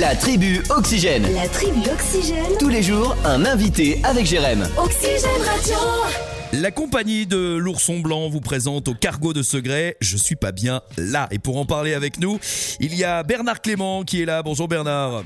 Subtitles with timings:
[0.00, 1.22] La tribu Oxygène.
[1.34, 2.56] La tribu Oxygène.
[2.58, 4.66] Tous les jours, un invité avec Jérém.
[4.76, 5.76] Oxygène Radio.
[6.52, 9.96] La compagnie de l'ourson blanc vous présente au cargo de Segré.
[10.00, 11.28] Je suis pas bien là.
[11.30, 12.38] Et pour en parler avec nous,
[12.80, 14.42] il y a Bernard Clément qui est là.
[14.42, 15.22] Bonjour Bernard.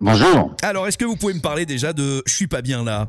[0.00, 0.54] Bonjour.
[0.62, 3.08] Alors, est-ce que vous pouvez me parler déjà de Je suis pas bien là?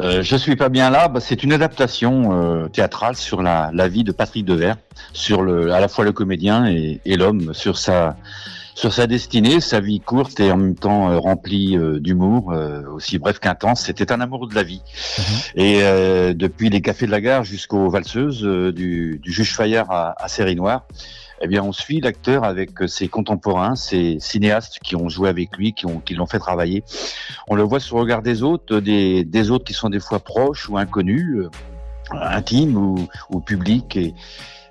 [0.00, 1.08] Euh, je suis pas bien là.
[1.08, 4.76] Bah, c'est une adaptation euh, théâtrale sur la, la vie de Patrick Devers,
[5.12, 8.16] sur le, à la fois le comédien et, et l'homme, sur sa,
[8.74, 12.82] sur sa destinée, sa vie courte et en même temps euh, remplie euh, d'humour, euh,
[12.90, 13.82] aussi bref qu'intense.
[13.82, 14.82] C'était un amour de la vie.
[15.54, 19.90] Et euh, depuis les cafés de la gare jusqu'aux valseuses euh, du, du juge Fayard
[19.90, 20.86] à, à Série Noire.
[21.44, 25.72] Eh bien, on suit l'acteur avec ses contemporains, ses cinéastes qui ont joué avec lui,
[25.72, 26.84] qui ont, qui l'ont fait travailler.
[27.48, 30.20] On le voit sur le regard des autres, des, des autres qui sont des fois
[30.20, 31.50] proches ou inconnus, euh,
[32.12, 33.96] intimes ou, ou publics.
[33.96, 34.14] Et,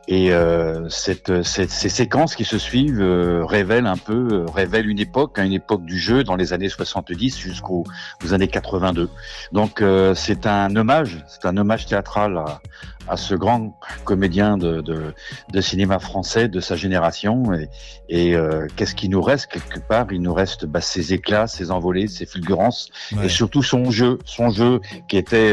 [0.08, 4.90] et euh, cette, cette- ces séquences qui se suivent euh, révèlent un peu, euh, révèlent
[4.90, 7.84] une époque, hein, une époque du jeu dans les années 70 jusqu'aux
[8.25, 9.09] aux années 82.
[9.52, 12.62] Donc euh, c'est un hommage, c'est un hommage théâtral à,
[13.08, 15.14] à ce grand comédien de, de,
[15.52, 17.53] de cinéma français de sa génération.
[17.53, 17.70] Et,
[18.09, 18.36] et
[18.75, 20.08] qu'est-ce qui nous reste quelque part?
[20.12, 23.25] Il nous reste bah, ses éclats, ses envolées, ses fulgurances, Ouais.
[23.25, 25.52] et surtout son jeu, son jeu qui était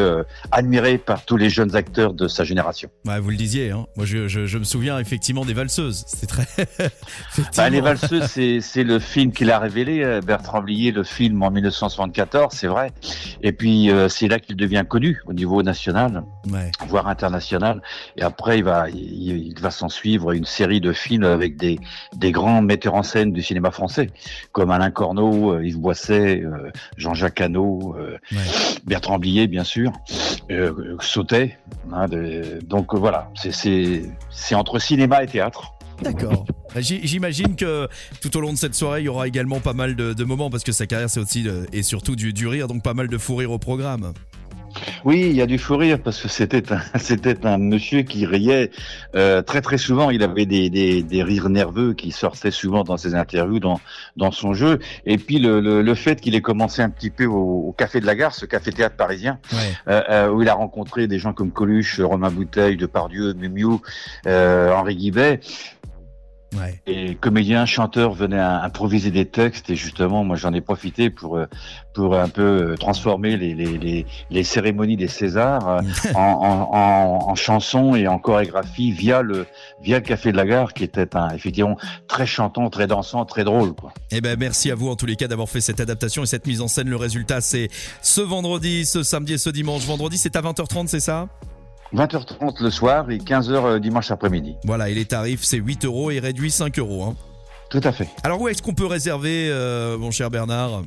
[0.53, 2.89] admiré par tous les jeunes acteurs de sa génération.
[3.06, 3.87] Ouais, vous le disiez, hein.
[3.97, 6.05] Moi, je, je- je me souviens effectivement des valseuses.
[6.06, 6.47] C'est très.
[7.56, 8.25] Bah, les valseuses,
[8.61, 12.91] c'est, le film qu'il a révélé, euh, Bertrand Blier, le film en 1974, c'est vrai.
[13.42, 16.70] Et puis euh, c'est là qu'il devient connu au niveau national, Ouais.
[16.86, 17.83] voire international.
[18.16, 18.98] Et après, il va, il,
[19.48, 21.78] il va s'en suivre une série de films avec des,
[22.16, 24.11] des grands metteurs en scène du cinéma français,
[24.53, 28.39] comme Alain Corneau, euh, Yves Boisset, euh, Jean-Jacques Hano, euh, Ouais.
[28.86, 29.92] Bertrand Blier, bien sûr,
[31.00, 31.59] Sautet.
[31.92, 34.03] hein, de- donc voilà, c'est,
[34.39, 35.72] c'est, entre cinéma et théâtre.
[36.03, 36.44] D'accord.
[36.77, 37.89] J- J'imagine que
[38.22, 40.48] tout au long de cette soirée, il y aura également pas mal de, de moments
[40.48, 43.09] parce que sa carrière, c'est aussi euh, et surtout du, du rire, donc pas mal
[43.09, 44.12] de fou rire au programme.
[45.05, 48.26] Oui, il y a du fou rire parce que c'était un, c'était un monsieur qui
[48.26, 48.71] riait
[49.15, 50.10] euh, très très souvent.
[50.10, 53.81] Il avait des, des, des rires nerveux qui sortaient souvent dans ses interviews, dans,
[54.16, 54.78] dans son jeu.
[55.06, 58.00] Et puis le, le, le fait qu'il ait commencé un petit peu au, au Café
[58.00, 59.59] de la Gare, ce café théâtre parisien, Ouais.
[59.88, 63.81] euh, euh, où il a rencontré des gens comme Coluche, Romain Bouteille, Depardieu, Mumiou,
[64.26, 65.41] euh, Henri Guibet.
[66.56, 66.81] Ouais.
[66.86, 71.47] Et comédiens, chanteurs venaient improviser des textes et justement, moi j'en ai profité pour euh,
[71.92, 75.81] pour un peu euh, transformer les les, les, les cérémonies des Césars euh,
[76.14, 79.47] en, en, en, en chansons et en chorégraphie via le
[79.82, 81.76] via le Café de la Gare qui était un effectivement
[82.06, 83.92] très chantant, très dansant, très drôle quoi.
[84.10, 86.47] Eh ben, merci à vous en tous les cas d'avoir fait cette adaptation et cette
[86.47, 86.88] mise en scène.
[86.88, 87.69] Le résultat, c'est
[88.00, 89.84] ce vendredi, ce samedi et ce dimanche.
[89.84, 91.28] Vendredi, c'est à 20h30, c'est ça?
[91.94, 94.56] 20h30 le soir et 15h dimanche après-midi.
[94.65, 97.04] Voilà, et les tarifs, c'est 8 euros et réduit 5 euros.
[97.04, 97.16] Hein.
[97.71, 98.09] Tout à fait.
[98.25, 100.82] Alors, où est-ce qu'on peut réserver, euh, mon cher Bernard?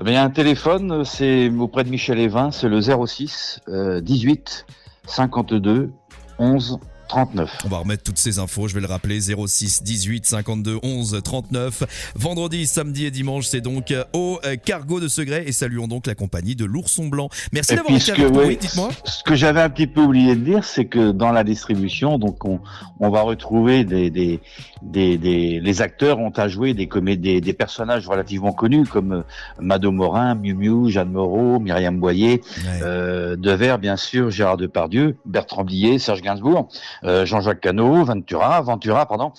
[0.00, 4.66] Eh bien, un téléphone, c'est auprès de Michel Evin, c'est le 06 euh, 18
[5.06, 5.90] 52
[6.38, 6.78] 11
[7.08, 7.50] 39.
[7.64, 12.12] On va remettre toutes ces infos, je vais le rappeler, 06 18 52 11 39.
[12.14, 16.14] Vendredi, samedi et dimanche, c'est donc au euh, cargo de Segré et saluons donc la
[16.14, 17.28] compagnie de l'ourson blanc.
[17.52, 18.88] Merci d'avoir été puisque, avec oui, dites-moi.
[19.04, 22.44] Ce que j'avais un petit peu oublié de dire, c'est que dans la distribution, donc
[22.44, 22.60] on,
[23.00, 24.40] on va retrouver des, des,
[24.82, 26.86] des, des- les acteurs ont à jouer des
[27.16, 29.22] des, des personnages relativement connus comme euh,
[29.60, 32.80] Mado Morin, Miu Miu, Jeanne Moreau, Myriam Boyer, Ouais.
[32.82, 36.68] euh, Devers bien sûr, Gérard Depardieu, Bertrand Blier, Serge Gainsbourg,
[37.04, 39.32] euh, Jean-Jacques Cano, Ventura, Ventura, pardon.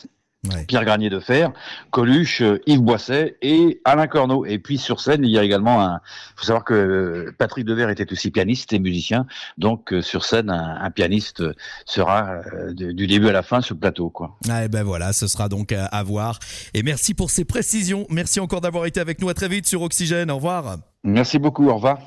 [0.52, 0.66] Ouais.
[0.66, 1.54] Pierre Garnier de Fer,
[1.90, 4.46] Coluche, euh, Yves Boisset et Alain Corneau.
[4.46, 6.02] Et puis sur scène, il y a également un.
[6.04, 9.26] Il faut savoir que euh, Patrick Devers était aussi pianiste et musicien,
[9.58, 11.42] donc sur scène, un, un pianiste
[11.86, 12.40] sera
[12.74, 14.36] de- du début à la fin sur le plateau, quoi.
[14.50, 16.40] Ah, eh ben voilà, ce sera donc à à voir.
[16.74, 18.06] Et merci pour ces précisions.
[18.10, 19.30] Merci encore d'avoir été avec nous.
[19.30, 20.30] À très vite sur Oxygène.
[20.30, 20.76] Au revoir.
[21.06, 21.70] Merci beaucoup.
[21.70, 22.00] Au revoir.